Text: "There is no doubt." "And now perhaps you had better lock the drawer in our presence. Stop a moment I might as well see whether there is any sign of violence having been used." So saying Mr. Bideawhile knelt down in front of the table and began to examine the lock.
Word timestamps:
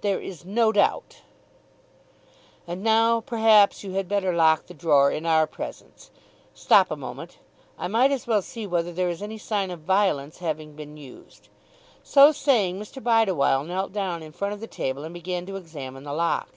"There 0.00 0.20
is 0.20 0.44
no 0.44 0.72
doubt." 0.72 1.18
"And 2.66 2.82
now 2.82 3.20
perhaps 3.20 3.84
you 3.84 3.92
had 3.92 4.08
better 4.08 4.32
lock 4.34 4.66
the 4.66 4.74
drawer 4.74 5.12
in 5.12 5.24
our 5.24 5.46
presence. 5.46 6.10
Stop 6.54 6.90
a 6.90 6.96
moment 6.96 7.38
I 7.78 7.86
might 7.86 8.10
as 8.10 8.26
well 8.26 8.42
see 8.42 8.66
whether 8.66 8.92
there 8.92 9.10
is 9.10 9.22
any 9.22 9.38
sign 9.38 9.70
of 9.70 9.78
violence 9.78 10.38
having 10.38 10.74
been 10.74 10.96
used." 10.96 11.50
So 12.02 12.32
saying 12.32 12.80
Mr. 12.80 13.00
Bideawhile 13.00 13.62
knelt 13.64 13.92
down 13.92 14.24
in 14.24 14.32
front 14.32 14.54
of 14.54 14.58
the 14.60 14.66
table 14.66 15.04
and 15.04 15.14
began 15.14 15.46
to 15.46 15.54
examine 15.54 16.02
the 16.02 16.12
lock. 16.14 16.48